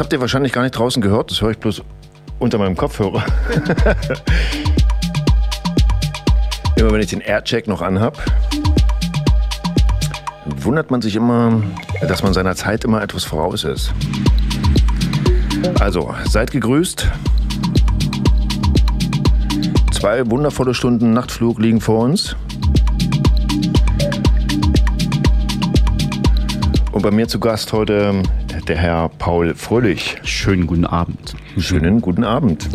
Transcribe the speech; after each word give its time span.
Das 0.00 0.06
habt 0.06 0.14
ihr 0.14 0.20
wahrscheinlich 0.22 0.54
gar 0.54 0.62
nicht 0.62 0.70
draußen 0.70 1.02
gehört, 1.02 1.30
das 1.30 1.42
höre 1.42 1.50
ich 1.50 1.58
bloß 1.58 1.82
unter 2.38 2.56
meinem 2.56 2.74
Kopfhörer. 2.74 3.22
immer 6.76 6.90
wenn 6.90 7.02
ich 7.02 7.08
den 7.08 7.20
Aircheck 7.20 7.68
noch 7.68 7.82
anhab, 7.82 8.16
wundert 10.46 10.90
man 10.90 11.02
sich 11.02 11.16
immer, 11.16 11.62
dass 12.08 12.22
man 12.22 12.32
seiner 12.32 12.56
Zeit 12.56 12.84
immer 12.84 13.02
etwas 13.02 13.24
voraus 13.24 13.64
ist. 13.64 13.92
Also, 15.80 16.14
seid 16.26 16.50
gegrüßt. 16.50 17.06
Zwei 19.92 20.30
wundervolle 20.30 20.72
Stunden 20.72 21.12
Nachtflug 21.12 21.58
liegen 21.58 21.82
vor 21.82 22.04
uns. 22.04 22.36
Und 26.90 27.02
bei 27.02 27.10
mir 27.10 27.28
zu 27.28 27.38
Gast 27.38 27.74
heute 27.74 28.22
der 28.70 28.78
Herr 28.78 29.08
Paul 29.08 29.56
Fröhlich. 29.56 30.18
Schönen 30.22 30.68
guten 30.68 30.84
Abend. 30.84 31.34
Schönen 31.58 32.00
guten 32.00 32.22
Abend. 32.22 32.68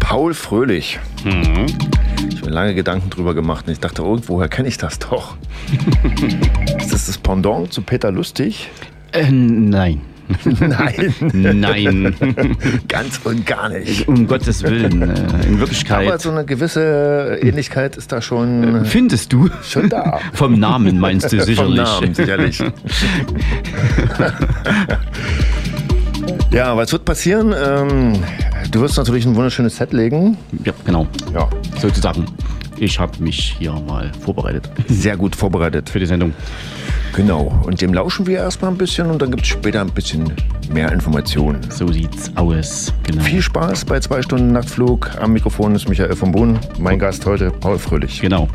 Paul 0.00 0.34
Fröhlich. 0.34 0.98
Mhm. 1.24 1.64
Ich 2.28 2.36
habe 2.36 2.44
mir 2.44 2.50
lange 2.50 2.74
Gedanken 2.74 3.08
drüber 3.08 3.32
gemacht 3.32 3.66
und 3.66 3.72
ich 3.72 3.80
dachte, 3.80 4.02
irgendwoher 4.02 4.48
kenne 4.48 4.68
ich 4.68 4.76
das 4.76 4.98
doch. 4.98 5.38
Ist 6.78 6.92
das 6.92 7.06
das 7.06 7.16
Pendant 7.16 7.72
zu 7.72 7.80
Peter 7.80 8.12
Lustig? 8.12 8.68
Äh, 9.12 9.30
nein. 9.30 10.02
Nein, 10.60 11.14
Nein. 11.32 12.14
ganz 12.88 13.20
und 13.24 13.44
gar 13.46 13.68
nicht. 13.68 14.06
um 14.08 14.26
Gottes 14.26 14.62
Willen. 14.62 15.02
Äh, 15.02 15.46
in 15.46 15.58
Wirklichkeit. 15.60 16.06
Aber 16.08 16.18
so 16.18 16.30
eine 16.30 16.44
gewisse 16.44 17.38
Ähnlichkeit 17.42 17.96
ist 17.96 18.12
da 18.12 18.20
schon, 18.22 18.84
Findest 18.84 19.32
du? 19.32 19.48
schon 19.62 19.88
da. 19.88 20.18
Vom 20.32 20.58
Namen 20.58 20.98
meinst 20.98 21.32
du 21.32 21.36
Vom 21.38 21.46
sicherlich. 21.46 21.76
Namen, 21.76 22.14
sicherlich. 22.14 22.58
ja, 26.52 26.76
was 26.76 26.92
wird 26.92 27.04
passieren? 27.04 27.54
Ähm, 27.56 28.12
du 28.70 28.80
wirst 28.80 28.96
natürlich 28.96 29.24
ein 29.26 29.34
wunderschönes 29.34 29.76
Set 29.76 29.92
legen. 29.92 30.36
Ja, 30.64 30.72
genau. 30.84 31.06
Ja, 31.34 31.48
Sozusagen. 31.80 32.26
Ich 32.78 32.98
habe 32.98 33.22
mich 33.22 33.56
hier 33.58 33.72
mal 33.72 34.10
vorbereitet 34.24 34.70
sehr 34.88 35.16
gut 35.18 35.36
vorbereitet. 35.36 35.90
für 35.90 35.98
die 36.00 36.06
Sendung. 36.06 36.32
Genau. 37.14 37.60
Und 37.64 37.80
dem 37.80 37.92
lauschen 37.92 38.26
wir 38.26 38.38
erstmal 38.38 38.70
ein 38.70 38.78
bisschen 38.78 39.10
und 39.10 39.20
dann 39.20 39.30
gibt 39.30 39.42
es 39.42 39.48
später 39.48 39.80
ein 39.80 39.90
bisschen 39.90 40.32
mehr 40.72 40.92
Informationen. 40.92 41.60
So 41.70 41.90
sieht's 41.90 42.30
aus. 42.36 42.92
Genau. 43.04 43.22
Viel 43.22 43.42
Spaß 43.42 43.84
bei 43.84 44.00
zwei 44.00 44.22
Stunden 44.22 44.52
Nachtflug. 44.52 45.10
Am 45.20 45.32
Mikrofon 45.32 45.74
ist 45.74 45.88
Michael 45.88 46.14
von 46.14 46.32
Bohn. 46.32 46.58
Mein 46.78 46.98
Gast 46.98 47.26
heute, 47.26 47.50
Paul 47.50 47.78
Fröhlich. 47.78 48.20
Genau. 48.20 48.48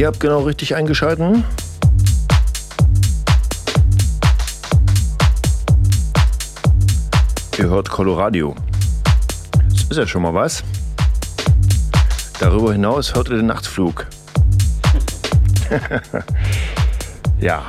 Ihr 0.00 0.06
habt 0.06 0.18
genau 0.18 0.40
richtig 0.44 0.74
eingeschalten. 0.74 1.44
Ihr 7.58 7.68
hört 7.68 7.90
Coloradio. 7.90 8.54
Das 9.68 9.82
ist 9.90 9.96
ja 9.98 10.06
schon 10.06 10.22
mal 10.22 10.32
was. 10.32 10.64
Darüber 12.38 12.72
hinaus 12.72 13.14
hört 13.14 13.28
ihr 13.28 13.36
den 13.36 13.44
Nachtflug. 13.44 14.06
ja, 17.38 17.66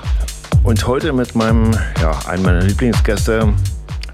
und 0.63 0.87
heute 0.87 1.11
mit 1.11 1.35
meinem, 1.35 1.71
ja, 1.99 2.17
einem 2.27 2.43
meiner 2.43 2.61
Lieblingsgäste, 2.61 3.53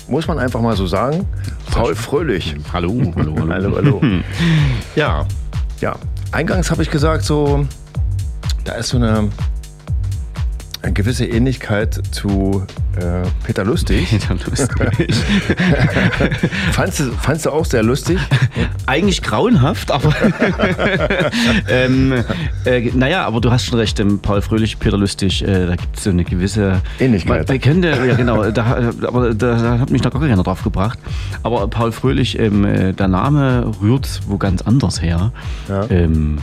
muss 0.07 0.25
man 0.25 0.39
einfach 0.39 0.61
mal 0.61 0.75
so 0.75 0.87
sagen, 0.87 1.23
Paul 1.69 1.93
Fröhlich. 1.93 2.55
Hallo, 2.73 2.99
hallo, 3.15 3.35
hallo. 3.37 3.47
Hallo, 3.51 3.75
hallo. 3.75 4.01
Ja, 4.95 5.23
Ja, 5.81 5.95
eingangs 6.31 6.71
habe 6.71 6.81
ich 6.81 6.89
gesagt, 6.89 7.23
so, 7.23 7.67
da 8.67 8.73
ist 8.73 8.89
so 8.89 8.97
eine, 8.97 9.29
eine 10.81 10.93
gewisse 10.93 11.25
Ähnlichkeit 11.25 12.01
zu 12.11 12.65
äh, 12.97 13.25
Peter 13.45 13.63
Lustig. 13.63 14.09
Peter 14.09 14.35
lustig. 14.35 15.15
Fandst 16.73 16.99
du, 16.99 17.11
fandst 17.13 17.45
du 17.45 17.51
auch 17.51 17.63
sehr 17.63 17.81
lustig? 17.81 18.19
Eigentlich 18.85 19.21
grauenhaft, 19.21 19.89
aber 19.89 20.13
ähm, 21.69 22.13
äh, 22.65 22.91
naja, 22.93 23.25
aber 23.25 23.39
du 23.39 23.51
hast 23.51 23.65
schon 23.65 23.79
recht, 23.79 24.01
ähm, 24.01 24.19
Paul 24.19 24.41
Fröhlich, 24.41 24.79
Peter 24.79 24.97
Lustig, 24.97 25.43
äh, 25.43 25.65
da 25.65 25.75
gibt 25.77 25.95
es 25.95 26.03
so 26.03 26.09
eine 26.09 26.25
gewisse 26.25 26.81
Ähnlichkeit. 26.99 27.47
Man, 27.47 27.79
man 27.79 27.83
ja 27.83 28.15
genau, 28.15 28.51
da, 28.51 28.91
aber 29.03 29.33
da, 29.33 29.55
da 29.55 29.79
hat 29.79 29.91
mich 29.91 30.03
noch 30.03 30.11
gar 30.11 30.21
keiner 30.21 30.43
drauf 30.43 30.63
gebracht. 30.63 30.99
Aber 31.43 31.67
Paul 31.69 31.93
Fröhlich, 31.93 32.37
ähm, 32.37 32.65
äh, 32.65 32.91
der 32.93 33.07
Name 33.07 33.71
rührt 33.81 34.21
wo 34.27 34.37
ganz 34.37 34.61
anders 34.61 35.01
her. 35.01 35.31
Ja. 35.69 35.89
Ähm, 35.89 36.39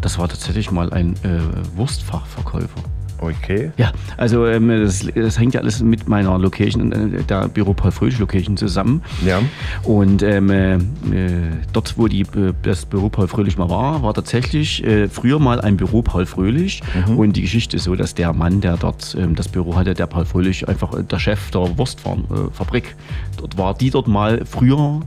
das 0.00 0.18
war 0.18 0.28
tatsächlich 0.28 0.70
mal 0.70 0.92
ein 0.92 1.14
äh, 1.22 1.76
Wurstfachverkäufer. 1.76 2.82
Okay. 3.18 3.70
Ja, 3.76 3.92
also 4.16 4.46
ähm, 4.46 4.68
das, 4.68 5.06
das 5.14 5.38
hängt 5.38 5.54
ja 5.54 5.60
alles 5.60 5.82
mit 5.82 6.08
meiner 6.08 6.38
Location, 6.38 6.92
äh, 6.92 7.22
der 7.22 7.48
Büro 7.48 7.72
Paul 7.72 7.90
Fröhlich 7.90 8.18
Location 8.18 8.56
zusammen. 8.56 9.02
Ja. 9.24 9.40
Und 9.82 10.22
ähm, 10.22 10.50
äh, 10.50 10.74
äh, 10.74 10.80
dort, 11.72 11.96
wo 11.96 12.08
die, 12.08 12.22
äh, 12.22 12.52
das 12.62 12.84
Büro 12.84 13.08
Paul 13.08 13.28
Fröhlich 13.28 13.56
mal 13.56 13.70
war, 13.70 14.02
war 14.02 14.12
tatsächlich 14.12 14.84
äh, 14.84 15.08
früher 15.08 15.38
mal 15.38 15.60
ein 15.60 15.76
Büro 15.76 16.02
Paul 16.02 16.26
Fröhlich. 16.26 16.82
Und 17.16 17.36
die 17.36 17.42
Geschichte 17.42 17.76
ist 17.76 17.84
so, 17.84 17.94
dass 17.94 18.14
der 18.14 18.32
Mann, 18.32 18.60
der 18.60 18.76
dort 18.76 19.16
ähm, 19.18 19.34
das 19.34 19.48
Büro 19.48 19.76
hatte, 19.76 19.94
der 19.94 20.06
Paul 20.06 20.26
Fröhlich, 20.26 20.68
einfach 20.68 20.92
äh, 20.92 21.02
der 21.02 21.18
Chef 21.18 21.50
der 21.50 21.78
Wurstfabrik, 21.78 22.96
dort 23.38 23.56
war, 23.56 23.74
die 23.74 23.90
dort 23.90 24.08
mal 24.08 24.44
früher 24.44 25.00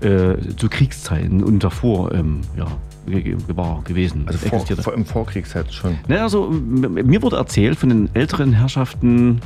äh, 0.00 0.34
zu 0.56 0.68
Kriegszeiten 0.68 1.42
und 1.42 1.62
davor 1.62 2.12
ähm, 2.14 2.40
ja, 2.56 2.66
war 3.06 3.82
gewesen. 3.82 4.24
Also 4.26 4.38
vor, 4.38 4.54
existierte. 4.54 4.82
vor, 4.82 4.94
im 4.94 5.04
Vorkriegszeit 5.04 5.72
schon. 5.72 5.98
Ne, 6.08 6.22
also 6.22 6.48
mir 6.50 7.22
wurde 7.22 7.36
erzählt 7.36 7.78
von 7.78 7.88
den 7.88 8.14
älteren 8.14 8.52
Herrschaften, 8.52 9.40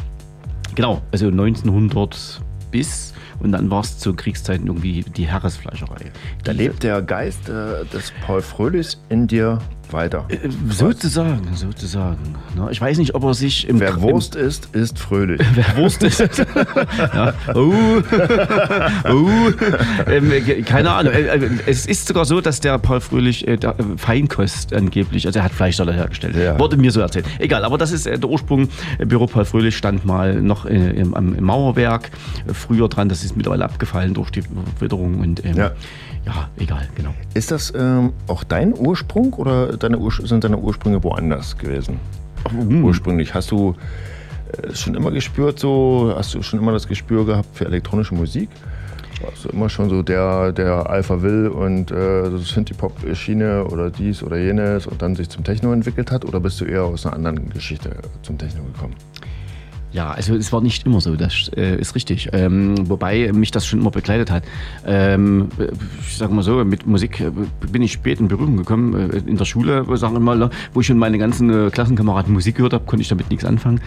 genau, 0.74 1.02
also 1.12 1.28
1900 1.28 2.40
bis 2.70 3.14
und 3.40 3.52
dann 3.52 3.70
war 3.70 3.80
es 3.80 3.98
zu 3.98 4.14
Kriegszeiten 4.14 4.66
irgendwie 4.66 5.02
die 5.02 5.28
Heeresfleischerei. 5.28 6.10
Da 6.44 6.52
lebt 6.52 6.82
der 6.82 7.02
Geist 7.02 7.48
äh, 7.48 7.84
des 7.92 8.12
Paul 8.26 8.42
Fröhlichs 8.42 9.00
in 9.08 9.26
dir 9.26 9.60
weiter. 9.92 10.24
Äh, 10.28 10.36
Sozusagen, 10.70 11.48
sozusagen. 11.54 12.34
Ne, 12.56 12.68
ich 12.70 12.80
weiß 12.80 12.98
nicht, 12.98 13.14
ob 13.14 13.24
er 13.24 13.34
sich 13.34 13.68
im 13.68 13.80
Wer 13.80 13.90
im- 13.90 14.02
Wurst 14.02 14.34
isst, 14.36 14.74
ist 14.74 14.98
fröhlich. 14.98 15.40
Wer 15.54 15.76
Wurst 15.76 16.02
ist. 16.02 16.20
ja. 16.98 17.32
Oh. 17.54 17.72
oh. 19.10 19.28
Ähm, 20.06 20.32
keine 20.64 20.90
Ahnung. 20.90 21.12
Äh, 21.12 21.22
äh, 21.36 21.50
Es 21.66 21.86
ist 21.86 22.06
sogar 22.08 22.24
so, 22.24 22.40
dass 22.40 22.60
der 22.60 22.78
Paul 22.78 23.00
Fröhlich 23.00 23.46
äh, 23.46 23.58
Feinkost 23.96 24.72
angeblich, 24.72 25.26
also 25.26 25.38
er 25.38 25.44
hat 25.44 25.52
Fleischsalat 25.52 25.94
hergestellt. 25.96 26.36
Ja. 26.36 26.58
Wurde 26.58 26.76
mir 26.76 26.90
so 26.90 27.00
erzählt. 27.00 27.26
Egal, 27.38 27.64
aber 27.64 27.78
das 27.78 27.92
ist 27.92 28.06
äh, 28.06 28.18
der 28.18 28.28
Ursprung. 28.28 28.68
Büro 28.98 29.26
Paul 29.26 29.44
Fröhlich 29.44 29.76
stand 29.76 30.04
mal 30.04 30.40
noch 30.40 30.64
im, 30.66 31.14
am, 31.14 31.34
im 31.34 31.44
Mauerwerk 31.44 32.10
früher 32.52 32.88
dran. 32.88 33.08
Das 33.08 33.24
ist 33.24 33.36
mittlerweile 33.36 33.64
abgefallen 33.64 34.14
durch 34.14 34.30
die 34.30 34.42
Witterung 34.80 35.20
und 35.20 35.44
ähm, 35.44 35.56
Ja. 35.56 35.70
ja. 36.26 36.48
egal, 36.58 36.88
genau. 36.96 37.14
Ist 37.34 37.50
das 37.50 37.72
ähm, 37.76 38.12
auch 38.26 38.44
dein 38.44 38.74
Ursprung 38.74 39.32
oder 39.34 39.76
deine 39.82 39.98
sind 40.10 40.44
deine 40.44 40.58
Ursprünge 40.58 41.02
woanders 41.02 41.56
gewesen? 41.56 42.00
Ursprünglich. 42.82 43.34
Hast 43.34 43.50
du 43.50 43.74
äh, 44.52 44.74
schon 44.74 44.94
immer 44.94 45.10
gespürt, 45.10 45.58
so, 45.58 46.12
hast 46.16 46.34
du 46.34 46.42
schon 46.42 46.60
immer 46.60 46.72
das 46.72 46.86
Gespür 46.88 47.26
gehabt 47.26 47.48
für 47.54 47.66
elektronische 47.66 48.14
Musik? 48.14 48.48
Warst 49.22 49.44
du 49.44 49.48
immer 49.48 49.68
schon 49.68 49.90
so 49.90 50.02
der, 50.02 50.52
der 50.52 50.88
Alpha 50.88 51.20
will 51.22 51.48
und 51.48 51.90
äh, 51.90 52.30
das 52.30 52.48
Synthie-Pop-Schiene 52.48 53.64
oder 53.64 53.90
dies 53.90 54.22
oder 54.22 54.38
jenes 54.38 54.86
und 54.86 55.02
dann 55.02 55.16
sich 55.16 55.28
zum 55.28 55.42
Techno 55.42 55.72
entwickelt 55.72 56.12
hat? 56.12 56.24
Oder 56.24 56.38
bist 56.38 56.60
du 56.60 56.64
eher 56.64 56.84
aus 56.84 57.04
einer 57.04 57.16
anderen 57.16 57.50
Geschichte 57.50 57.90
zum 58.22 58.38
Techno 58.38 58.62
gekommen? 58.62 58.94
Ja, 59.92 60.10
also 60.10 60.34
es 60.34 60.52
war 60.52 60.60
nicht 60.60 60.84
immer 60.86 61.00
so, 61.00 61.16
das 61.16 61.50
äh, 61.56 61.80
ist 61.80 61.94
richtig. 61.94 62.28
Ähm, 62.32 62.74
wobei 62.88 63.32
mich 63.32 63.50
das 63.50 63.66
schon 63.66 63.80
immer 63.80 63.90
begleitet 63.90 64.30
hat. 64.30 64.44
Ähm, 64.86 65.48
ich 66.06 66.16
sage 66.16 66.34
mal 66.34 66.42
so, 66.42 66.62
mit 66.64 66.86
Musik 66.86 67.20
äh, 67.20 67.30
bin 67.72 67.82
ich 67.82 67.92
spät 67.92 68.20
in 68.20 68.28
Berührung 68.28 68.56
gekommen. 68.56 69.10
Äh, 69.10 69.18
in 69.26 69.38
der 69.38 69.46
Schule, 69.46 69.84
sagen 69.96 70.14
wir 70.14 70.20
mal, 70.20 70.50
wo 70.74 70.80
ich 70.80 70.86
schon 70.86 70.98
meine 70.98 71.16
ganzen 71.18 71.68
äh, 71.68 71.70
Klassenkameraden 71.70 72.32
Musik 72.32 72.56
gehört 72.56 72.74
habe, 72.74 72.84
konnte 72.84 73.02
ich 73.02 73.08
damit 73.08 73.30
nichts 73.30 73.46
anfangen. 73.46 73.80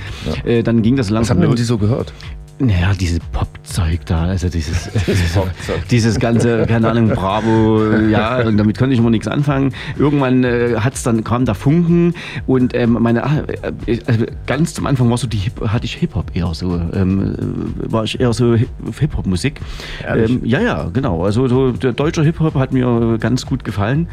Äh, 0.44 0.64
dann 0.64 0.82
ging 0.82 0.96
das 0.96 1.08
Was 1.08 1.12
langsam 1.12 1.38
haben 1.38 1.48
denn 1.48 1.56
die 1.56 1.64
so 1.64 1.78
gehört? 1.78 2.14
Naja, 2.62 2.92
dieses 3.00 3.20
Popzeug 3.32 4.06
da, 4.06 4.26
also 4.26 4.48
dieses, 4.50 4.90
dieses, 5.92 6.20
ganze, 6.20 6.66
keine 6.68 6.90
Ahnung, 6.90 7.10
Bravo, 7.10 7.84
ja, 8.10 8.40
und 8.46 8.58
damit 8.58 8.78
konnte 8.78 8.94
ich 8.94 9.00
immer 9.00 9.10
nichts 9.10 9.28
anfangen. 9.28 9.74
Irgendwann 9.98 10.44
äh, 10.44 10.76
hat's 10.80 11.04
dann, 11.04 11.24
kam 11.24 11.46
da 11.46 11.54
Funken 11.54 12.14
und 12.48 12.76
ähm, 12.76 12.98
meine, 13.00 13.22
äh, 13.88 14.00
also 14.06 14.26
ganz 14.46 14.74
zum 14.74 14.86
Anfang 14.86 15.10
war 15.10 15.18
so 15.18 15.28
die 15.28 15.42
hatte 15.66 15.86
ich 15.86 15.96
Hip-Hop 15.96 16.32
eher 16.36 16.54
so, 16.54 16.80
ähm, 16.94 17.36
äh, 17.88 17.92
war 17.92 18.04
ich 18.04 18.20
eher 18.20 18.34
so 18.34 18.54
Hip- 18.56 18.70
Hip-Hop-Musik. 19.00 19.60
Ähm, 20.08 20.42
ja, 20.44 20.60
ja, 20.62 20.90
genau, 20.94 21.24
also 21.26 21.48
so 21.48 21.72
der 21.72 21.94
deutsche 21.94 22.24
Hip-Hop 22.24 22.56
hat 22.56 22.74
mir 22.74 23.18
ganz 23.20 23.46
gut 23.46 23.64
gefallen. 23.64 24.08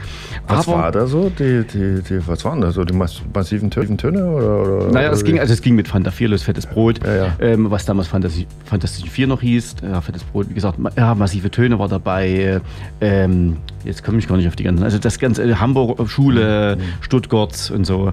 Was 0.47 0.67
Aber- 0.69 0.79
war 0.79 0.93
da 0.93 1.07
so? 1.07 1.31
Die, 1.39 1.65
die, 1.65 2.03
die, 2.03 2.27
was 2.27 2.45
waren 2.45 2.61
da 2.61 2.71
so? 2.73 2.85
Die 2.85 2.95
mass 2.95 3.21
massiven 3.35 3.71
Tö- 3.71 3.95
Töne? 3.97 4.25
Oder, 4.27 4.63
oder, 4.63 4.93
Naja, 4.93 5.11
es 5.11 5.25
ging, 5.25 5.39
also 5.39 5.53
es 5.53 5.61
ging 5.63 5.75
mit 5.75 5.89
Fanta 5.89 6.11
4 6.11 6.29
los, 6.29 6.43
fettes 6.43 6.67
Brot, 6.67 7.01
Ja, 7.05 7.15
ja. 7.17 7.33
Ähm, 7.41 7.71
was 7.71 7.85
damals 7.85 8.09
Fantasy, 8.09 8.38
Fantasy 8.65 9.07
4 9.09 9.27
noch 9.27 9.41
hieß. 9.41 9.77
Ja, 9.83 10.01
fettes 10.01 10.23
Brot, 10.25 10.49
wie 10.51 10.55
gesagt, 10.55 10.79
ma- 10.79 10.91
ja, 10.97 11.15
massive 11.15 11.51
Töne 11.51 11.79
war 11.79 11.89
dabei. 11.89 12.61
Ähm, 13.01 13.57
jetzt 13.85 14.05
komme 14.05 14.19
ich 14.19 14.29
gar 14.29 14.37
nicht 14.37 14.47
auf 14.49 14.57
die 14.57 14.65
ganzen. 14.65 14.83
Also 14.85 14.99
das 14.99 15.19
ganze 15.19 15.43
äh, 15.45 15.55
Hamburg, 15.55 16.09
Schule, 16.09 16.79
Stuttgart 17.01 17.71
und 17.75 17.85
so. 17.87 18.13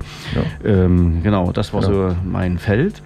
Ähm, 0.64 1.22
genau, 1.24 1.52
das 1.52 1.74
war 1.74 1.82
Ja. 1.82 1.88
so 1.88 2.16
mein 2.26 2.58
Feld. 2.58 3.02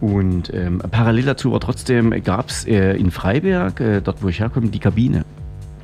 Und 0.00 0.52
ähm, 0.54 0.80
parallel 0.90 1.24
dazu 1.24 1.52
war 1.52 1.60
trotzdem, 1.60 2.10
gab 2.24 2.48
es 2.48 2.64
äh, 2.66 2.96
in 2.96 3.10
Freiberg, 3.10 3.80
äh, 3.80 4.00
dort 4.00 4.22
wo 4.22 4.28
ich 4.28 4.40
herkomme, 4.40 4.68
die 4.68 4.78
Kabine. 4.78 5.24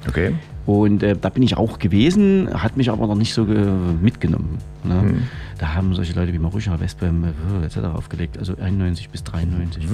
Okay. 0.09 0.33
Und 0.67 1.05
äh, 1.05 1.17
da 1.17 1.29
bin 1.29 1.45
ich 1.45 1.57
auch 1.57 1.79
gewesen, 1.79 2.49
hat 2.53 2.77
mich 2.77 2.91
aber 2.91 3.07
noch 3.07 3.15
nicht 3.15 3.33
so 3.33 3.45
ge 3.45 3.65
mitgenommen. 4.03 4.59
Ne? 4.83 5.23
Da 5.59 5.75
haben 5.75 5.95
solche 5.95 6.13
Leute 6.13 6.33
wie 6.33 6.39
Marusha, 6.39 6.79
Westbam 6.81 7.25
äh, 7.25 7.65
etc. 7.65 7.79
aufgelegt, 7.95 8.37
also 8.37 8.57
91 8.61 9.09
bis 9.09 9.23
93. 9.25 9.87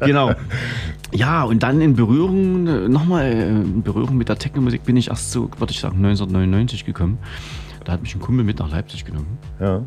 genau. 0.00 0.32
Ja, 1.12 1.42
und 1.42 1.62
dann 1.62 1.80
in 1.80 1.94
Berührung, 1.94 2.90
nochmal 2.90 3.24
äh, 3.24 3.48
in 3.48 3.82
Berührung 3.82 4.16
mit 4.16 4.28
der 4.28 4.38
Techno-Musik 4.38 4.84
bin 4.84 4.96
ich 4.96 5.08
erst 5.08 5.32
so, 5.32 5.50
würde 5.58 5.72
ich 5.72 5.80
sagen, 5.80 5.96
1999 5.96 6.84
gekommen. 6.84 7.18
Da 7.84 7.92
hat 7.92 8.02
mich 8.02 8.14
ein 8.14 8.20
Kumpel 8.20 8.44
mit 8.44 8.58
nach 8.58 8.70
Leipzig 8.70 9.04
genommen. 9.04 9.38
Ja. 9.60 9.82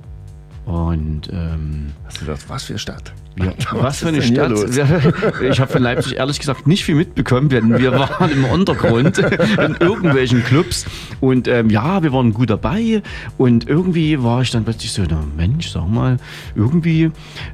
Und 0.70 1.30
ähm, 1.34 1.88
Hast 2.06 2.22
du 2.22 2.26
gedacht, 2.26 2.46
was 2.48 2.64
für 2.66 2.78
Stadt? 2.78 3.12
ja, 3.38 3.54
was, 3.72 4.00
für 4.00 4.10
eine 4.10 4.22
Stadt. 4.22 4.52
Ich 5.42 5.60
habe 5.60 5.72
von 5.72 5.82
Leipzig 5.82 6.18
ehrlich 6.18 6.40
gesagt 6.40 6.68
nicht 6.68 6.84
viel 6.86 6.94
mitbekommen, 6.94 7.50
denn 7.50 7.80
wir 7.80 7.92
waren 7.92 8.32
im 8.32 8.46
Untergrund 8.46 9.18
in 9.18 9.78
irgendwelchen 9.80 10.44
Clubs 10.44 10.86
und 11.22 11.48
ähm, 11.48 11.72
ja, 11.72 12.04
wir 12.04 12.14
waren 12.14 12.34
gut 12.34 12.52
dabei 12.52 13.02
und 13.40 13.68
irgendwie 13.68 14.22
war 14.22 14.44
ich 14.44 14.52
dann 14.52 14.64
plötzlich 14.64 14.92
so, 14.92 15.02
na 15.10 15.24
Mensch, 15.36 15.70
sag 15.70 15.90
mal, 15.90 16.18
irgendwie 16.54 17.10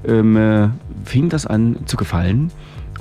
ähm, 0.05 0.35
äh, 0.35 0.67
fing 1.05 1.29
das 1.29 1.45
an 1.45 1.77
zu 1.85 1.95
gefallen. 1.95 2.51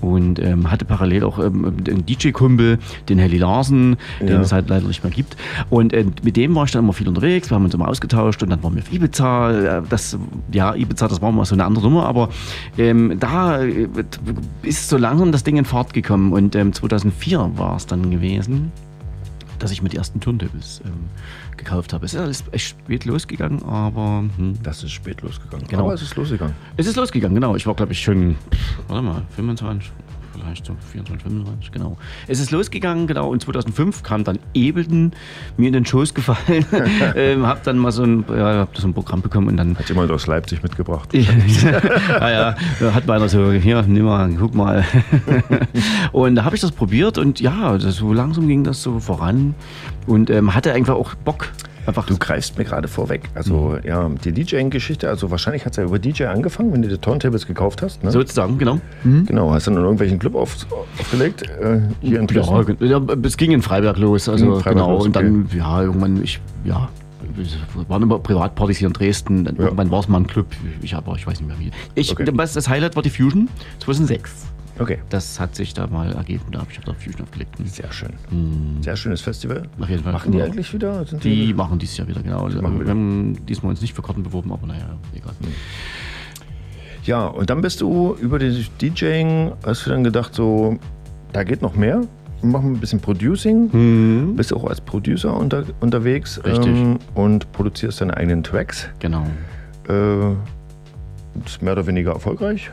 Und 0.05 0.39
ähm, 0.39 0.71
hatte 0.71 0.85
parallel 0.85 1.25
auch 1.25 1.39
ähm, 1.39 1.65
einen 1.65 2.05
DJ-Kumpel, 2.05 2.79
den 3.09 3.19
Helly 3.19 3.39
Larsen, 3.39 3.97
den 4.21 4.29
Ja. 4.29 4.41
es 4.41 4.53
halt 4.53 4.69
leider 4.69 4.87
nicht 4.87 5.03
mehr 5.03 5.13
gibt. 5.13 5.37
Und 5.71 5.93
äh, 5.93 6.05
mit 6.23 6.37
dem 6.37 6.55
war 6.55 6.65
ich 6.65 6.73
dann 6.73 6.85
immer 6.85 6.93
viel 6.93 7.09
unterwegs, 7.09 7.51
wir 7.51 7.55
haben 7.55 7.65
uns 7.65 7.73
immer 7.75 7.89
ausgetauscht 7.89 8.43
und 8.43 8.51
dann 8.51 8.63
waren 8.63 8.75
wir 8.75 8.83
auf 8.83 8.93
Ibiza. 8.93 9.79
Äh, 9.79 9.83
Das, 9.89 10.19
ja, 10.53 10.75
Ibiza, 10.75 11.09
das 11.09 11.23
war 11.23 11.33
mal 11.33 11.45
so 11.45 11.55
eine 11.55 11.65
andere 11.65 11.85
Nummer, 11.85 12.07
aber 12.07 12.29
ähm, 12.77 13.17
da 13.19 13.63
äh, 13.63 13.89
ist 14.63 14.89
so 14.89 14.97
langsam 14.99 15.33
das 15.33 15.43
Ding 15.45 15.57
in 15.57 15.65
Fahrt 15.65 15.95
gekommen. 15.95 16.33
Und 16.33 16.55
ähm, 16.55 16.73
2004 16.73 17.51
war 17.57 17.77
es 17.77 17.87
dann 17.87 18.11
gewesen, 18.11 18.73
dass 19.59 19.71
ich 19.71 19.81
die 19.81 19.97
ersten 19.97 20.21
Turntables 20.21 20.83
ähm, 20.85 20.93
gekauft 21.57 21.93
habe. 21.93 22.07
Es 22.07 22.15
ist 22.15 22.21
alles 22.21 22.45
echt 22.53 22.69
spät 22.69 23.05
losgegangen, 23.05 23.63
aber 23.63 24.25
hm. 24.37 24.59
Das 24.63 24.83
ist 24.83 24.93
spät 24.93 25.23
losgegangen. 25.23 25.67
Genau. 25.67 25.85
Aber 25.85 25.95
es 25.95 26.03
ist 26.03 26.17
losgegangen. 26.17 26.55
es 26.77 26.87
ist 26.87 26.97
losgegangen, 26.97 27.35
genau. 27.35 27.57
Ich 27.57 27.67
war, 27.67 27.75
glaube 27.75 27.93
ich, 27.93 28.03
schon, 28.03 28.37
warte 28.89 29.03
mal, 29.03 29.23
25, 29.37 29.93
vielleicht 30.35 30.67
so 30.67 30.75
24, 30.93 31.23
25, 31.23 31.73
genau. 31.73 31.97
Es 32.27 32.41
ist 32.41 32.51
losgegangen, 32.51 33.07
genau. 33.07 33.29
Und 33.29 33.43
2005 33.43 34.03
kam 34.03 34.25
dann 34.25 34.39
Ableton 34.57 35.13
mir 35.57 35.69
in 35.69 35.73
den 35.73 35.87
Schoß 35.87 36.15
gefallen. 36.15 36.67
ähm, 37.17 37.47
hab 37.47 37.63
dann 37.63 37.79
mal 37.79 37.93
so 37.93 38.03
ein, 38.03 38.25
ja, 38.29 38.59
hab 38.59 38.77
so 38.77 38.87
ein 38.87 38.95
Programm 38.95 39.23
bekommen 39.23 39.49
und 39.49 39.57
dann 39.57 39.77
Hat 39.77 39.89
jemand 39.89 40.11
aus 40.11 40.27
Leipzig 40.27 40.63
mitgebracht. 40.63 41.13
ja, 41.15 42.31
ja, 42.31 42.95
hat 42.95 43.07
meiner 43.07 43.29
so, 43.29 43.53
hier, 43.53 43.83
nimm 43.83 44.05
mal, 44.05 44.31
guck 44.39 44.55
mal. 44.55 44.85
und 46.13 46.35
da 46.35 46.45
habe 46.45 46.57
ich 46.57 46.63
das 46.63 46.73
probiert 46.73 47.19
und 47.19 47.41
ja, 47.41 47.77
das, 47.79 47.97
so 47.97 48.13
langsam 48.13 48.49
ging 48.49 48.65
das 48.65 48.83
so 48.83 48.99
voran 49.01 49.55
und 50.07 50.31
ähm, 50.31 50.55
hatte 50.55 50.73
einfach 50.73 50.95
auch 50.95 51.15
Bock. 51.15 51.49
Einfach 51.87 52.07
Du 52.07 52.17
greifst 52.17 52.57
mir 52.59 52.65
gerade 52.65 52.89
vorweg. 52.89 53.29
Also, 53.35 53.79
ja, 53.85 54.09
die 54.09 54.33
DJing-Geschichte, 54.33 55.09
also 55.09 55.31
wahrscheinlich 55.31 55.65
hat 55.65 55.73
es 55.73 55.77
ja 55.77 55.85
über 55.85 55.99
DJ 55.99 56.25
angefangen, 56.25 56.73
wenn 56.73 56.83
du 56.83 56.89
die 56.89 56.99
Turntables 56.99 57.47
gekauft 57.47 57.83
hast. 57.83 58.03
Ne? 58.03 58.11
sozusagen, 58.11 58.59
genau. 58.59 58.81
Genau, 59.03 59.53
hast 59.53 59.67
du 59.67 59.71
dann 59.71 59.79
in 59.79 59.85
irgendwelchen 59.85 60.19
Club 60.19 60.35
auf, 60.35 60.57
aufgelegt? 60.99 61.43
Äh, 61.43 61.81
hier 62.01 62.21
in 62.21 62.27
Dresden? 62.27 62.77
Ja, 62.81 62.99
ja, 62.99 63.03
es 63.23 63.37
ging 63.37 63.53
in 63.53 63.63
Freiberg 63.63 63.99
los, 63.99 64.29
also 64.29 64.57
Freiberg 64.61 64.75
genau. 64.75 64.93
los, 64.93 65.07
und 65.07 65.17
dann, 65.17 65.49
ja, 65.55 65.83
irgendwann, 65.83 66.23
ich, 66.23 66.41
ja, 66.65 66.89
es 67.41 67.89
waren 67.89 68.03
immer 68.03 68.19
Privatpartys 68.19 68.79
hier 68.79 68.89
in 68.89 68.93
Dresden. 68.93 69.45
Dann 69.45 69.57
Irgendwann 69.57 69.91
war 69.91 70.01
es 70.01 70.09
mal 70.09 70.19
ein 70.19 70.27
Club, 70.27 70.47
ich 70.83 70.95
aber 70.95 71.15
ich 71.17 71.27
weiß 71.27 71.41
nicht 71.41 71.49
mehr 71.49 71.59
wie. 71.59 71.71
Ich, 71.95 72.13
Okay. 72.13 72.25
das 72.33 72.69
Highlight 72.69 72.97
war 72.97 73.03
die 73.03 73.11
Fusion 73.11 73.49
2006. 73.81 74.47
Okay, 74.79 74.99
Das 75.09 75.39
hat 75.39 75.55
sich 75.55 75.73
da 75.73 75.87
mal 75.87 76.13
ergeben, 76.13 76.45
da 76.51 76.59
habe 76.61 76.69
ich 76.73 76.79
auf 76.79 76.85
der 76.85 76.95
Fusion 76.95 77.23
aufgelegt. 77.23 77.55
sehr 77.65 77.93
schön. 77.93 78.11
Sehr 78.81 78.97
schönes 78.97 79.21
Festival. 79.21 79.63
Auf 79.79 79.89
jeden 79.89 80.03
Fall. 80.03 80.13
Machen 80.13 80.33
die 80.33 80.39
Ja. 80.39 80.45
eigentlich 80.47 80.73
wieder? 80.75 81.05
Sind 81.07 81.23
Die 81.23 81.55
machen 81.55 81.79
dieses 81.79 81.97
Jahr 81.97 82.09
wieder, 82.09 82.23
genau. 82.23 82.49
machen 82.49 82.81
wir 82.81 82.89
haben 82.89 83.47
diesmal 83.47 83.71
uns 83.71 83.81
nicht 83.81 83.95
für 83.95 84.03
Karten 84.03 84.23
beworben, 84.25 84.53
aber 84.53 84.67
naja, 84.67 84.99
egal. 85.15 85.33
Ja, 87.05 87.27
und 87.27 87.51
dann 87.51 87.61
bist 87.61 87.81
du 87.83 88.17
über 88.21 88.39
das 88.39 88.55
DJing, 88.81 89.53
hast 89.65 89.87
du 89.87 89.91
dann 89.91 90.03
gedacht, 90.05 90.35
so, 90.35 90.79
da 91.33 91.45
geht 91.45 91.61
noch 91.63 91.75
mehr. 91.77 92.01
Wir 92.41 92.51
machen 92.51 92.73
ein 92.73 92.79
bisschen 92.81 93.01
Producing. 93.01 94.35
Bist 94.37 94.53
auch 94.53 94.65
als 94.65 94.81
Producer 94.81 95.37
unter, 95.37 95.65
unterwegs 95.81 96.41
Richtig. 96.45 96.67
ähm, 96.67 96.99
und 97.15 97.51
produzierst 97.53 98.01
deine 98.01 98.17
eigenen 98.17 98.43
Tracks. 98.43 98.89
Genau. 98.99 99.25
äh, 99.89 100.35
mehr 101.61 101.73
oder 101.73 101.87
weniger 101.87 102.13
erfolgreich. 102.13 102.71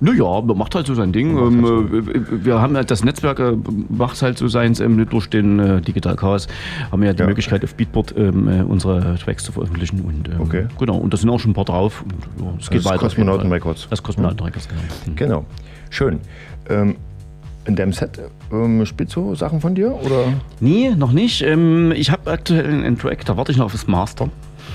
Naja, 0.00 0.40
man 0.40 0.56
macht 0.56 0.74
halt 0.74 0.86
so 0.86 0.94
sein 0.94 1.12
Ding. 1.12 1.36
Halt 1.38 1.52
Ähm, 1.52 2.08
äh, 2.40 2.44
Wir 2.44 2.60
haben 2.60 2.74
halt 2.76 2.90
das 2.90 3.04
Netzwerk, 3.04 3.38
äh, 3.40 3.52
macht 3.88 4.20
halt 4.22 4.38
so 4.38 4.48
seins 4.48 4.80
ähm, 4.80 5.06
durch 5.08 5.28
den 5.28 5.58
äh, 5.58 5.80
Digital 5.80 6.16
Chaos. 6.16 6.48
Haben 6.90 7.02
wir 7.02 7.08
ja 7.08 7.12
die 7.14 7.20
Ja. 7.20 7.26
Möglichkeit 7.26 7.62
auf 7.64 7.74
Beatport 7.74 8.14
ähm, 8.16 8.48
äh, 8.48 8.62
unsere 8.62 9.16
Tracks 9.16 9.44
zu 9.44 9.52
veröffentlichen. 9.52 10.00
Und, 10.00 10.28
ähm, 10.28 10.40
Okay. 10.40 10.66
Genau, 10.78 10.96
und 10.96 11.12
da 11.12 11.16
sind 11.16 11.28
auch 11.30 11.38
schon 11.40 11.50
ein 11.50 11.54
paar 11.54 11.64
drauf. 11.64 12.02
Und, 12.04 12.44
ja, 12.44 12.52
es 12.58 12.70
geht 12.70 12.78
Das 12.80 12.86
weiter. 12.86 12.98
Kosmonauten. 13.00 13.50
Records. 13.52 13.86
Das 13.90 14.02
Kosmonauten 14.02 14.40
Records, 14.44 14.68
genau. 14.68 14.80
Mhm. 15.06 15.16
Genau. 15.16 15.44
Schön. 15.90 16.20
Ähm, 16.68 16.96
in 17.66 17.76
deinem 17.76 17.92
Set 17.92 18.18
ähm, 18.50 18.86
spielst 18.86 19.14
du 19.16 19.34
Sachen 19.34 19.60
von 19.60 19.74
dir? 19.74 19.92
Oder? 19.92 20.32
Nee, 20.60 20.90
noch 20.96 21.12
nicht. 21.12 21.42
Ähm, 21.42 21.92
ich 21.94 22.10
habe 22.10 22.30
aktuell 22.30 22.64
einen 22.64 22.96
Track, 22.98 23.26
da 23.26 23.36
warte 23.36 23.52
ich 23.52 23.58
noch 23.58 23.66
auf 23.66 23.72
das 23.72 23.86
Master. 23.86 24.28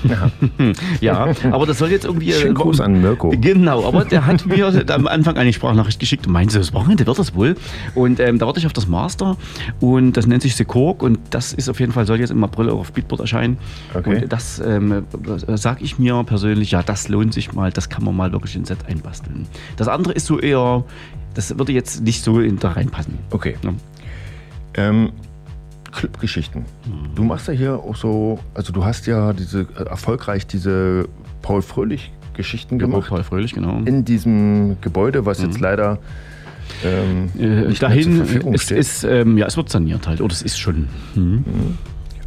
Ja, 1.00 1.28
aber 1.50 1.66
das 1.66 1.78
soll 1.78 1.90
jetzt 1.90 2.04
irgendwie. 2.04 2.30
äh, 2.30 2.34
Schönen 2.34 2.54
Gruß 2.54 2.80
an 2.80 3.00
Mirko. 3.00 3.32
Genau, 3.40 3.86
aber 3.86 4.04
der 4.04 4.26
hat 4.26 4.46
mir 4.46 4.72
am 4.88 5.06
Anfang 5.06 5.36
eine 5.36 5.52
Sprachnachricht 5.52 6.00
geschickt 6.00 6.26
und 6.26 6.32
meinte, 6.32 6.58
das 6.58 6.72
Wochenende 6.72 7.06
wird 7.06 7.18
das 7.18 7.34
wohl. 7.34 7.56
Und 7.94 8.20
ähm, 8.20 8.38
da 8.38 8.46
warte 8.46 8.60
ich 8.60 8.66
auf 8.66 8.72
das 8.72 8.86
Master 8.86 9.36
und 9.80 10.12
das 10.16 10.26
nennt 10.26 10.42
sich 10.42 10.56
The 10.56 10.64
Cork 10.64 11.02
und 11.02 11.18
das 11.30 11.52
ist 11.52 11.68
auf 11.68 11.80
jeden 11.80 11.92
Fall, 11.92 12.06
soll 12.06 12.20
jetzt 12.20 12.30
im 12.30 12.42
April 12.44 12.70
auch 12.70 12.80
auf 12.80 12.92
Beatport 12.92 13.20
erscheinen. 13.20 13.58
Okay. 13.94 14.22
Und 14.22 14.32
das 14.32 14.60
ähm, 14.64 15.04
sage 15.48 15.84
ich 15.84 15.98
mir 15.98 16.22
persönlich, 16.24 16.70
ja, 16.70 16.82
das 16.82 17.08
lohnt 17.08 17.34
sich 17.34 17.52
mal, 17.52 17.70
das 17.70 17.88
kann 17.88 18.04
man 18.04 18.16
mal 18.16 18.32
wirklich 18.32 18.56
ins 18.56 18.68
Set 18.68 18.78
einbasteln. 18.88 19.46
Das 19.76 19.88
andere 19.88 20.12
ist 20.14 20.26
so 20.26 20.38
eher, 20.38 20.84
das 21.34 21.56
würde 21.58 21.72
jetzt 21.72 22.02
nicht 22.02 22.22
so 22.22 22.40
in 22.40 22.58
da 22.58 22.72
reinpassen. 22.72 23.18
Okay. 23.30 23.56
Ja. 23.62 23.72
Ähm, 24.76 25.12
Clubgeschichten. 25.94 26.64
Du 27.14 27.24
machst 27.24 27.48
ja 27.48 27.54
hier 27.54 27.74
auch 27.74 27.96
so, 27.96 28.38
also 28.54 28.72
du 28.72 28.84
hast 28.84 29.06
ja 29.06 29.32
diese 29.32 29.62
äh, 29.78 29.84
erfolgreich 29.84 30.46
diese 30.46 31.08
Paul 31.42 31.62
Fröhlich 31.62 32.12
Geschichten 32.34 32.78
gemacht 32.78 33.08
Paul 33.08 33.22
Fröhlich, 33.22 33.54
genau. 33.54 33.80
in 33.84 34.04
diesem 34.04 34.76
Gebäude, 34.80 35.24
was 35.24 35.40
jetzt 35.40 35.60
leider 35.60 35.98
ähm, 36.84 37.30
Äh, 37.38 37.46
nicht 37.46 37.64
mehr 37.64 37.74
zur 37.74 37.88
dahin, 37.88 38.58
steht. 38.58 38.78
ist, 38.78 39.04
ähm, 39.04 39.38
ja, 39.38 39.46
es 39.46 39.56
wird 39.56 39.68
saniert 39.68 40.06
halt, 40.06 40.20
oder 40.20 40.32
es 40.32 40.42
ist 40.42 40.58
schon. 40.58 40.88
Hm. 41.14 41.44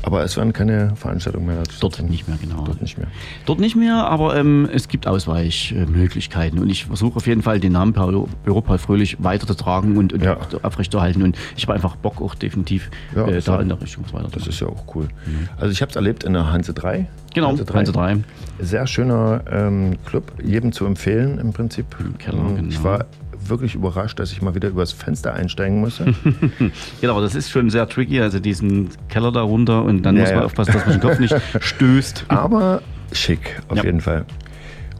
Aber 0.08 0.24
es 0.24 0.38
werden 0.38 0.53
keine 0.53 0.95
Veranstaltungen 0.95 1.45
mehr 1.47 1.58
dazu. 1.58 1.80
Dort 1.82 2.01
nicht 2.01 2.30
mehr, 2.30 2.38
genau. 2.41 2.64
Dort 2.64 2.82
nicht 2.82 2.97
mehr. 2.97 3.08
Dort 3.45 3.60
nicht 3.60 3.76
mehr, 3.76 4.08
aber 4.08 4.38
ähm, 4.38 4.68
es 4.74 4.88
gibt 4.88 5.05
Ausweichmöglichkeiten. 5.05 6.60
Und 6.60 6.70
ich 6.70 6.86
versuche 6.86 7.18
auf 7.18 7.28
jeden 7.28 7.41
Fall, 7.41 7.60
den 7.60 7.74
Namen 7.74 7.91
Büro 7.91 8.30
Büro 8.45 8.62
Paul 8.62 8.78
Fröhlich 8.78 9.18
weiterzutragen 9.22 9.97
und, 9.97 10.14
und 10.14 10.24
Ja. 10.24 10.38
aufrechterhalten. 10.64 11.24
Und 11.24 11.38
ich 11.58 11.64
habe 11.66 11.74
einfach 11.74 11.97
Bock, 11.97 12.22
auch 12.22 12.36
definitiv 12.36 12.89
Ja, 13.16 13.28
äh, 13.28 13.41
da 13.41 13.60
in 13.60 13.68
der 13.68 13.82
Richtung 13.82 14.05
was 14.12 14.32
Das 14.32 14.47
ist 14.47 14.62
ja 14.62 14.68
auch 14.68 14.95
cool. 14.95 15.10
Also 15.58 15.72
ich 15.74 15.82
habe 15.82 15.89
es 15.89 15.95
erlebt 15.97 16.24
in 16.24 16.34
der 16.34 16.51
Hanse 16.51 16.74
3. 16.74 17.05
Genau, 17.34 17.49
Hanse 17.49 17.66
Hanse 17.74 17.91
3. 17.91 18.18
Sehr 18.60 18.88
schöner 18.88 19.41
ähm, 19.51 19.97
Club, 20.05 20.32
jedem 20.41 20.72
zu 20.72 20.86
empfehlen 20.86 21.38
im 21.38 21.51
Prinzip. 21.51 21.86
Keller, 22.18 22.38
Ähm, 22.39 22.70
Ich 22.70 22.78
genau. 22.78 22.84
war 22.86 23.05
wirklich 23.49 23.75
überrascht, 23.75 24.19
dass 24.19 24.31
ich 24.31 24.41
mal 24.41 24.55
wieder 24.55 24.69
übers 24.69 24.91
Fenster 24.91 25.33
einsteigen 25.33 25.79
musste. 25.79 26.13
Genau, 27.01 27.13
aber 27.13 27.21
das 27.21 27.35
ist 27.35 27.49
schon 27.49 27.69
sehr 27.69 27.87
tricky, 27.87 28.19
also 28.21 28.39
diesen 28.39 28.89
Keller 29.09 29.31
da 29.31 29.41
runter 29.41 29.83
und 29.83 30.03
dann 30.03 30.15
Ja, 30.15 30.21
muss 30.23 30.29
man 30.31 30.39
ja. 30.39 30.45
aufpassen, 30.45 30.73
dass 30.73 30.85
man 30.85 30.95
den 30.99 31.01
Kopf 31.01 31.19
nicht 31.19 31.35
stößt. 31.59 32.25
Aber 32.29 32.81
schick, 33.11 33.61
auf 33.69 33.77
Ja. 33.77 33.83
jeden 33.85 34.01
Fall. 34.01 34.25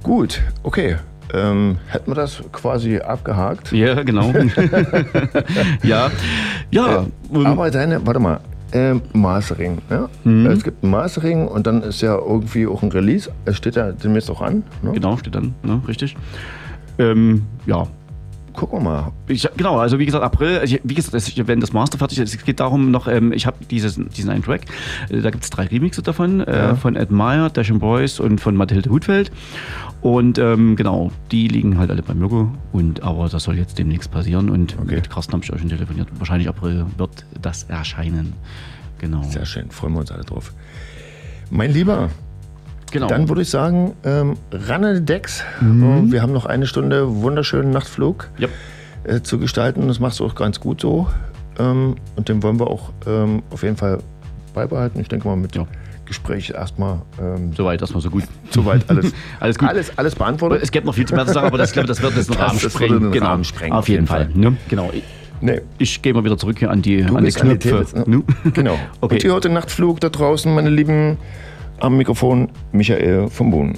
Gut, 0.03 0.41
okay. 0.63 0.97
Ähm, 1.33 1.77
hätten 1.87 2.09
wir 2.11 2.15
das 2.15 2.41
quasi 2.53 2.99
abgehakt. 2.99 3.71
Ja, 3.73 4.01
genau. 4.03 4.31
ja, 5.83 6.09
ja. 6.71 7.05
ähm, 7.33 7.45
Aber 7.45 7.69
deine, 7.69 8.05
warte 8.05 8.19
mal, 8.19 8.39
ähm, 8.73 9.01
Mastering. 9.13 9.79
Ja? 9.89 10.09
Mhm. 10.23 10.45
Es 10.47 10.63
gibt 10.63 10.83
ein 10.83 10.89
Mastering 10.89 11.47
und 11.47 11.67
dann 11.67 11.81
ist 11.83 12.01
ja 12.01 12.15
irgendwie 12.17 12.67
auch 12.67 12.81
ein 12.83 12.91
Release. 12.91 13.29
Es 13.45 13.57
steht 13.57 13.75
ja 13.75 13.91
demnächst 13.91 14.29
auch 14.29 14.41
an. 14.41 14.63
Ne? 14.81 14.91
genau, 14.93 15.17
steht 15.17 15.35
dann, 15.35 15.53
ne, 15.63 15.81
richtig. 15.87 16.15
Ähm, 16.99 17.43
ja, 17.65 17.87
Gucken 18.58 18.80
wir 18.80 18.84
mal. 18.84 19.12
Ich, 19.28 19.47
genau, 19.55 19.78
also 19.78 19.99
wie 19.99 20.05
gesagt, 20.08 20.24
April, 20.24 20.62
ich, 20.64 20.82
wie 20.84 20.95
gesagt, 20.95 21.14
es- 21.14 21.47
wenn 21.47 21.60
das 21.60 21.74
Master 21.74 21.99
fertig 21.99 22.18
ist, 22.18 22.34
es 22.34 22.43
geht 22.43 22.60
darum 22.60 22.89
noch, 22.89 23.08
ähm, 23.08 23.32
ich 23.32 23.45
habe 23.45 23.64
diesen 23.70 24.10
einen 24.30 24.41
Track, 24.43 24.62
äh, 25.10 25.22
da 25.22 25.30
gibt 25.30 25.43
es 25.43 25.51
drei 25.51 25.66
Remixe 25.68 26.01
davon, 26.01 26.41
äh, 26.41 26.58
Ja. 26.58 26.76
von 26.76 26.97
Admire, 26.97 27.51
Dash 27.51 27.72
Boys 27.72 28.20
und 28.20 28.41
von 28.41 28.55
Mathilde 28.55 28.89
Hutfeld. 28.89 29.32
Und 30.01 30.39
ähm, 30.39 30.76
genau, 30.76 31.12
die 31.32 31.47
liegen 31.47 31.78
halt 31.78 31.91
alle 31.91 32.01
bei 32.01 32.16
Mirko. 32.16 32.49
Und 32.74 33.03
aber 33.03 33.30
das 33.30 33.43
soll 33.43 33.58
jetzt 33.58 33.78
demnächst 33.78 34.10
passieren. 34.12 34.49
Und 34.49 34.76
Okay. 34.82 34.95
mit 34.95 35.10
Carsten 35.12 35.34
habe 35.34 35.43
ich 35.43 35.53
auch 35.53 35.60
schon 35.60 35.70
telefoniert. 35.70 36.08
Wahrscheinlich 36.18 36.49
April 36.49 36.86
wird 36.97 37.26
das 37.39 37.64
erscheinen. 37.64 38.34
Genau. 38.97 39.22
Sehr 39.22 39.45
schön, 39.45 39.70
freuen 39.70 39.93
wir 39.93 39.99
uns 39.99 40.12
alle 40.12 40.24
drauf. 40.24 40.51
Mein 41.51 41.72
Lieber, 41.72 42.10
genau. 42.91 43.07
dann 43.07 43.29
würde 43.29 43.41
ich 43.41 43.49
sagen, 43.49 43.93
ähm, 44.03 44.35
ran 44.51 44.83
an 44.85 44.95
die 44.95 45.05
Decks. 45.05 45.43
Mhm. 45.61 46.11
Wir 46.11 46.21
haben 46.21 46.33
noch 46.33 46.45
eine 46.45 46.67
Stunde 46.67 47.21
wunderschönen 47.21 47.71
Nachtflug 47.71 48.29
ja. 48.38 48.47
äh, 49.03 49.21
zu 49.21 49.39
gestalten. 49.39 49.88
Das 49.88 49.99
machst 49.99 50.19
du 50.19 50.25
auch 50.25 50.35
ganz 50.35 50.59
gut 50.59 50.81
so. 50.81 51.07
Ähm, 51.59 51.95
und 52.15 52.29
den 52.29 52.43
wollen 52.43 52.59
wir 52.59 52.67
auch 52.67 52.91
ähm, 53.05 53.43
auf 53.49 53.63
jeden 53.63 53.77
Fall 53.77 53.99
beibehalten. 54.53 54.99
Ich 54.99 55.07
denke 55.07 55.27
mal 55.27 55.35
mit 55.35 55.55
Ja. 55.55 55.65
Gespräch 56.05 56.51
erstmal 56.51 57.01
ähm, 57.21 57.51
Soweit 57.53 57.81
erstmal 57.81 58.01
so 58.01 58.09
gut. 58.09 58.23
soweit 58.49 58.89
alles, 58.89 59.11
Alles 59.41 59.57
gut. 59.59 59.67
alles, 59.67 59.97
alles 59.97 60.15
beantwortet. 60.15 60.61
Es 60.63 60.71
gibt 60.71 60.85
noch 60.85 60.93
viel 60.95 61.05
zu 61.05 61.13
mehr 61.15 61.25
zu 61.25 61.33
sagen, 61.33 61.47
aber 61.47 61.57
das, 61.57 61.69
ich 61.69 61.73
glaube, 61.73 61.88
das 61.89 62.01
wird 62.01 62.15
jetzt 62.15 62.31
einen 62.31 62.39
Rahmen 62.47 62.59
sprengen. 62.59 63.11
den 63.11 63.23
Rahmen 63.23 63.43
sprengen, 63.43 63.73
Auf 63.73 63.89
jeden 63.89 64.07
Fall. 64.07 64.29
Ne? 64.33 64.55
Genau. 64.69 64.89
Ich, 64.93 65.03
Nee, 65.39 65.61
ich 65.77 66.01
gehe 66.01 66.15
mal 66.15 66.23
wieder 66.23 66.35
zurück 66.38 66.57
hier 66.57 66.71
an 66.71 66.81
die, 66.81 67.03
an 67.03 67.17
die 67.17 67.23
gehst 67.25 67.41
an 67.41 67.49
die 67.49 67.57
Knöpfe. 67.57 67.93
Tables, 67.93 68.07
ne? 68.07 68.23
Genau. 68.53 68.79
Okay. 69.01 69.15
Und 69.15 69.23
ihr 69.23 69.31
hört 69.33 69.43
den 69.45 69.53
Nachtflug 69.53 69.99
da 69.99 70.09
draußen, 70.09 70.51
meine 70.55 70.71
Lieben. 70.71 71.17
Am 71.80 71.95
Mikrofon 71.95 72.49
Michael 72.71 73.30
vom 73.30 73.51
Bohnen. 73.51 73.78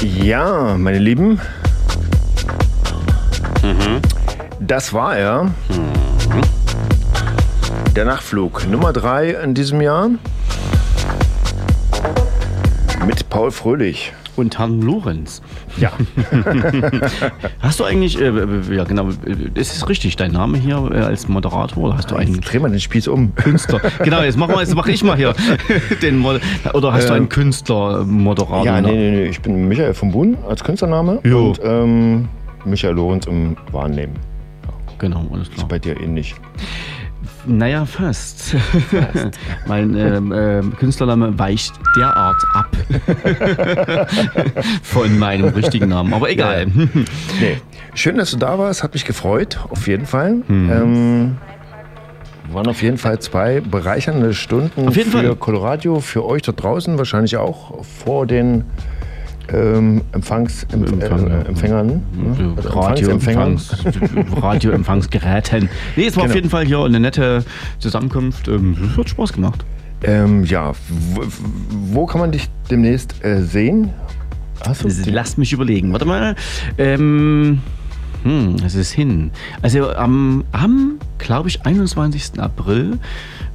Ja, 0.00 0.76
meine 0.78 0.98
Lieben. 0.98 1.40
Das 4.60 4.92
war 4.92 5.16
er. 5.16 5.50
Der 7.96 8.04
Nachtflug 8.04 8.68
Nummer 8.68 8.92
3 8.92 9.30
in 9.30 9.54
diesem 9.54 9.80
Jahr. 9.80 10.10
Mit 13.06 13.28
Paul 13.28 13.50
Fröhlich. 13.50 14.12
Und 14.38 14.56
Herrn 14.56 14.80
Lorenz. 14.82 15.42
Ja. 15.78 15.90
Hast 17.60 17.80
du 17.80 17.84
eigentlich, 17.84 18.20
äh, 18.20 18.28
äh, 18.28 18.76
ja 18.76 18.84
genau, 18.84 19.08
äh, 19.08 19.58
ist 19.58 19.74
es 19.74 19.88
richtig, 19.88 20.14
dein 20.14 20.30
Name 20.30 20.58
hier 20.58 20.76
äh, 20.92 21.00
als 21.00 21.26
Moderator? 21.26 21.82
Oder 21.82 21.96
hast 21.96 22.12
du 22.12 22.14
einen 22.14 22.40
Dreh 22.40 22.60
mal 22.60 22.70
den 22.70 22.78
Spieß 22.78 23.08
um. 23.08 23.34
Künstler? 23.34 23.80
genau, 24.04 24.22
jetzt 24.22 24.38
mach, 24.38 24.46
mal, 24.46 24.60
jetzt 24.60 24.76
mach 24.76 24.86
ich 24.86 25.02
mal 25.02 25.16
hier 25.16 25.34
den 26.02 26.18
Mod 26.18 26.40
Oder 26.72 26.92
hast 26.92 27.08
du 27.08 27.14
einen 27.14 27.28
Künstler-Moderator? 27.28 28.64
Ja, 28.64 28.80
nee, 28.80 28.92
nee, 28.92 29.10
nee. 29.10 29.24
Ich 29.24 29.40
bin 29.40 29.66
Michael 29.66 29.92
von 29.92 30.12
Buhn 30.12 30.38
als 30.48 30.62
Künstlername. 30.62 31.18
Jo. 31.24 31.48
Und 31.48 31.60
ähm, 31.64 32.28
Michael 32.64 32.94
Lorenz 32.94 33.26
im 33.26 33.56
Wahrnehmen. 33.72 34.14
Genau, 34.98 35.26
alles 35.32 35.48
Ist 35.48 35.56
klar. 35.56 35.68
bei 35.68 35.80
dir 35.80 36.00
ähnlich. 36.00 36.36
Naja, 37.46 37.86
fast. 37.86 38.56
mein 39.66 39.96
ähm, 39.96 40.32
ähm, 40.32 40.76
Künstlername 40.76 41.38
weicht 41.38 41.72
derart 41.96 42.42
ab 42.52 42.76
von 44.82 45.18
meinem 45.18 45.48
richtigen 45.48 45.88
Namen. 45.88 46.12
Aber 46.12 46.30
egal. 46.30 46.66
Nee. 46.66 47.58
Schön, 47.94 48.16
dass 48.16 48.32
du 48.32 48.36
da 48.36 48.58
warst. 48.58 48.82
Hat 48.82 48.94
mich 48.94 49.04
gefreut, 49.04 49.58
auf 49.70 49.86
jeden 49.86 50.06
Fall. 50.06 50.42
Ähm, 50.48 51.36
waren 52.52 52.66
auf 52.66 52.82
jeden 52.82 52.98
Fall 52.98 53.18
zwei 53.18 53.60
bereichernde 53.60 54.34
Stunden 54.34 54.88
Auf 54.88 54.96
jeden 54.96 55.10
für 55.10 55.18
Fall. 55.18 55.36
Coloradio, 55.36 56.00
für 56.00 56.24
euch 56.24 56.42
da 56.42 56.52
draußen, 56.52 56.98
wahrscheinlich 56.98 57.36
auch 57.36 57.84
vor 57.84 58.26
den 58.26 58.64
ähm, 59.52 60.02
Empfangs, 60.12 60.64
Empf 60.72 60.92
Empfang, 60.92 61.26
äh, 61.30 61.40
Empfängern. 61.46 61.86
ne? 61.86 62.00
Also 62.56 62.68
Empfangsempfängern. 62.68 63.58
Radioempfangs, 63.58 64.42
Radioempfangsgeräten. 64.42 65.68
Nee, 65.96 66.06
es 66.06 66.16
war 66.16 66.22
auf 66.24 66.28
Genau. 66.28 66.36
jeden 66.36 66.50
Fall 66.50 66.64
hier 66.66 66.84
eine 66.84 67.00
nette 67.00 67.44
Zusammenkunft. 67.78 68.48
Ähm, 68.48 68.76
Es 68.92 68.96
hat 68.98 69.08
Spaß 69.08 69.32
gemacht. 69.32 69.64
Ähm, 70.04 70.44
ja, 70.44 70.72
wo, 71.14 71.22
wo 71.92 72.06
kann 72.06 72.20
man 72.20 72.30
dich 72.32 72.48
demnächst 72.70 73.24
äh, 73.24 73.42
sehen? 73.42 73.90
Hast 74.66 74.84
du 74.84 74.88
die- 74.88 75.10
Lass 75.10 75.36
mich 75.36 75.52
überlegen. 75.52 75.92
Warte 75.92 76.04
mal. 76.04 76.36
Ähm, 76.78 77.60
hm, 78.24 78.56
es 78.64 78.74
ist 78.74 78.92
hin. 78.92 79.30
Also 79.62 79.90
am, 79.94 80.44
am 80.52 80.98
glaube 81.18 81.48
ich, 81.48 81.64
21. 81.64 82.38
April 82.40 82.98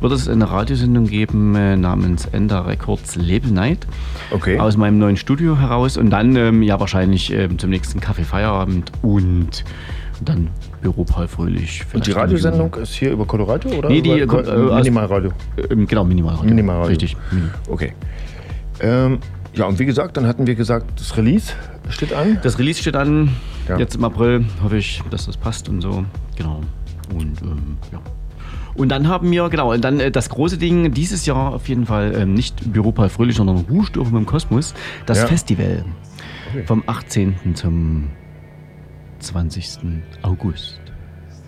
wird 0.03 0.13
es 0.13 0.27
eine 0.29 0.49
Radiosendung 0.49 1.05
geben 1.07 1.55
äh, 1.55 1.75
namens 1.75 2.25
Ender 2.27 2.67
Records 2.67 3.15
Label 3.15 3.49
Night. 3.51 3.87
Okay. 4.31 4.59
Aus 4.59 4.77
meinem 4.77 4.99
neuen 4.99 5.17
Studio 5.17 5.57
heraus. 5.57 5.97
Und 5.97 6.09
dann 6.11 6.35
ähm, 6.35 6.61
ja 6.61 6.79
wahrscheinlich 6.79 7.31
ähm, 7.33 7.57
zum 7.57 7.69
nächsten 7.71 7.99
Kaffee 7.99 8.23
Feierabend 8.23 8.91
und 9.01 9.63
dann 10.23 10.49
Büro 10.81 11.03
Paul 11.05 11.27
Fröhlich. 11.27 11.83
Und 11.93 12.05
die 12.05 12.11
Radiosendung 12.11 12.73
ist 12.75 12.93
hier 12.93 13.11
über 13.11 13.25
Coloradio 13.25 13.71
oder 13.77 13.89
Nee, 13.89 14.01
die 14.01 14.19
über, 14.19 14.27
kommt, 14.27 14.47
äh, 14.47 14.51
aus- 14.51 14.83
Minimalradio? 14.83 15.31
Ähm, 15.69 15.87
genau, 15.87 16.03
Minimalradio. 16.03 16.49
Minimalradio. 16.49 16.89
Richtig. 16.89 17.17
Mini. 17.31 17.47
Okay. 17.69 17.93
Ähm, 18.81 19.19
ja, 19.55 19.65
und 19.65 19.79
wie 19.79 19.85
gesagt, 19.85 20.17
dann 20.17 20.27
hatten 20.27 20.45
wir 20.47 20.55
gesagt, 20.55 20.99
das 20.99 21.15
Release 21.17 21.53
steht 21.89 22.13
an. 22.13 22.39
Das 22.43 22.59
Release 22.59 22.81
steht 22.81 22.95
an. 22.95 23.29
Ja. 23.67 23.77
Jetzt 23.77 23.95
im 23.95 24.03
April 24.03 24.45
hoffe 24.63 24.77
ich, 24.77 25.01
dass 25.09 25.25
das 25.27 25.37
passt 25.37 25.69
und 25.69 25.81
so. 25.81 26.03
Genau. 26.35 26.61
Und 27.13 27.41
ähm, 27.41 27.77
ja. 27.91 27.99
Und 28.75 28.89
dann 28.89 29.07
haben 29.07 29.29
wir, 29.31 29.47
genau, 29.49 29.71
und 29.73 29.83
dann 29.83 29.99
äh, 29.99 30.09
das 30.11 30.29
große 30.29 30.57
Ding 30.57 30.91
dieses 30.93 31.25
Jahr 31.25 31.53
auf 31.53 31.67
jeden 31.69 31.85
Fall 31.85 32.13
ähm, 32.17 32.33
nicht 32.33 32.71
Büro 32.73 32.91
Paul 32.91 33.09
Fröhlich, 33.09 33.35
sondern 33.35 33.57
Ruhestörung 33.69 34.15
im 34.17 34.25
Kosmos. 34.25 34.73
Das 35.05 35.19
Ja. 35.19 35.27
Festival 35.27 35.85
Okay. 36.49 36.63
vom 36.65 36.83
18. 36.85 37.35
zum 37.55 38.09
20. 39.19 39.79
August. 40.21 40.79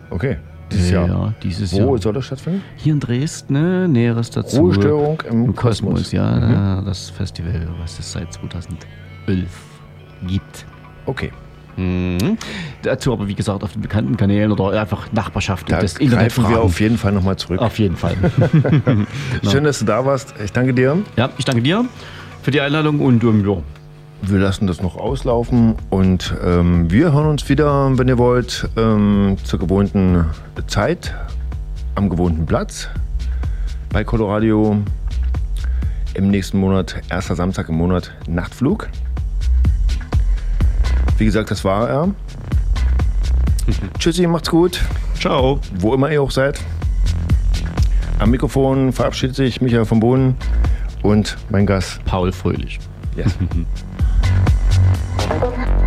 Okay. 0.09 0.37
Dieses 0.71 0.89
ja, 0.91 1.05
Jahr. 1.05 1.33
dieses 1.43 1.73
Wo 1.73 1.91
Jahr. 1.93 1.97
soll 2.01 2.13
das 2.13 2.25
stattfinden? 2.25 2.63
Hier 2.75 2.93
in 2.93 2.99
Dresden, 2.99 3.53
ne? 3.53 3.87
Näheres 3.87 4.31
dazu. 4.31 4.61
Ruhestörung 4.61 5.21
im, 5.29 5.45
Im 5.45 5.55
Kosmos, 5.55 5.91
Kosmos. 5.93 6.11
ja. 6.11 6.81
Das 6.81 7.09
Festival, 7.11 7.67
was 7.79 7.99
es 7.99 8.11
seit 8.11 8.33
2011 8.33 9.47
gibt. 10.27 10.65
Okay. 11.05 11.31
Mhm. 11.77 12.37
Dazu 12.83 13.11
aber, 13.13 13.27
wie 13.27 13.35
gesagt, 13.35 13.63
auf 13.63 13.73
den 13.73 13.81
bekannten 13.81 14.15
Kanälen 14.17 14.51
oder 14.51 14.79
einfach 14.79 15.11
Nachbarschaft 15.11 15.69
Da 15.71 15.79
das 15.81 15.97
Internet 15.97 16.25
greifen 16.27 16.43
wir 16.43 16.49
fragen. 16.51 16.61
auf 16.63 16.79
jeden 16.79 16.97
Fall 16.97 17.11
nochmal 17.11 17.35
zurück. 17.37 17.59
Auf 17.61 17.77
jeden 17.79 17.95
Fall. 17.97 18.15
Schön, 19.49 19.63
dass 19.63 19.79
du 19.79 19.85
da 19.85 20.05
warst. 20.05 20.33
Ich 20.43 20.51
danke 20.51 20.73
dir. 20.73 20.97
ja, 21.15 21.29
ich 21.37 21.45
danke 21.45 21.61
dir 21.61 21.85
für 22.43 22.51
die 22.51 22.61
Einladung 22.61 22.99
und 22.99 23.23
ähm, 23.23 23.45
ja, 23.47 23.57
Wir 24.21 24.39
lassen 24.39 24.67
das 24.67 24.81
noch 24.81 24.95
auslaufen 24.95 25.75
und 25.89 26.33
ähm, 26.45 26.89
wir 26.91 27.11
hören 27.11 27.27
uns 27.27 27.49
wieder, 27.49 27.97
wenn 27.97 28.07
ihr 28.07 28.17
wollt, 28.17 28.69
ähm, 28.77 29.37
zur 29.43 29.59
gewohnten 29.59 30.25
Zeit, 30.67 31.13
am 31.95 32.09
gewohnten 32.09 32.45
Platz 32.45 32.87
bei 33.91 34.03
Coloradio. 34.03 34.77
Im 36.13 36.29
nächsten 36.29 36.59
Monat, 36.59 37.01
erster 37.09 37.35
Samstag 37.35 37.67
im 37.67 37.75
Monat, 37.75 38.11
Nachtflug. 38.27 38.87
Wie 41.17 41.25
gesagt, 41.25 41.51
das 41.51 41.63
war 41.63 41.89
er. 41.89 42.09
Tschüssi, 43.99 44.27
macht's 44.27 44.49
gut. 44.49 44.81
ciao. 45.19 45.59
Wo 45.79 45.93
immer 45.93 46.11
ihr 46.11 46.21
auch 46.21 46.31
seid. 46.31 46.59
Am 48.19 48.31
Mikrofon 48.31 48.93
verabschiedet 48.93 49.35
sich 49.35 49.61
Michael 49.61 49.85
vom 49.85 49.99
Boden 49.99 50.35
und 51.01 51.37
mein 51.49 51.65
Gast. 51.65 52.03
Paul 52.05 52.31
Fröhlich. 52.31 52.79
Yes. 53.15 53.35